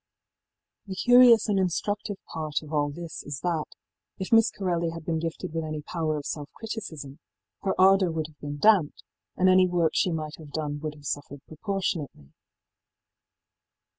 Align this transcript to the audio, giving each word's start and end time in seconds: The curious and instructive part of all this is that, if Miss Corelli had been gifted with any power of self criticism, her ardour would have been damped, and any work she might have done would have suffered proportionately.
The 0.87 0.95
curious 0.95 1.47
and 1.47 1.59
instructive 1.59 2.17
part 2.33 2.63
of 2.63 2.73
all 2.73 2.89
this 2.89 3.21
is 3.21 3.41
that, 3.41 3.67
if 4.17 4.31
Miss 4.31 4.49
Corelli 4.49 4.89
had 4.89 5.05
been 5.05 5.19
gifted 5.19 5.53
with 5.53 5.63
any 5.63 5.83
power 5.83 6.17
of 6.17 6.25
self 6.25 6.49
criticism, 6.55 7.19
her 7.61 7.79
ardour 7.79 8.09
would 8.11 8.25
have 8.25 8.39
been 8.39 8.57
damped, 8.57 9.03
and 9.37 9.47
any 9.47 9.67
work 9.67 9.91
she 9.93 10.09
might 10.09 10.37
have 10.37 10.53
done 10.53 10.79
would 10.79 10.95
have 10.95 11.05
suffered 11.05 11.45
proportionately. 11.45 12.33